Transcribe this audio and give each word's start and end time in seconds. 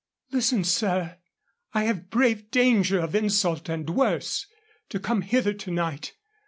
"Listen, 0.31 0.63
sir. 0.63 1.19
I 1.73 1.83
have 1.83 2.09
braved 2.09 2.49
danger 2.49 2.99
of 2.99 3.13
insult, 3.13 3.69
and 3.69 3.87
worse, 3.87 4.47
to 4.89 4.99
come 4.99 5.21
hither 5.21 5.53
to 5.53 5.69
night. 5.69 6.13